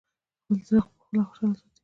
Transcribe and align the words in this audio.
خپل 0.41 0.57
زړه 0.67 0.81
پخپله 0.87 1.23
خوشاله 1.29 1.55
ساتی! 1.59 1.79